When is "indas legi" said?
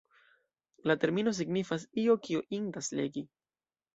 2.61-3.27